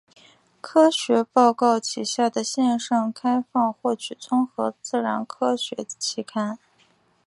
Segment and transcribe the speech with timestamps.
[0.61, 6.57] 科学报告旗下的线上开放获取综合自然科学期刊。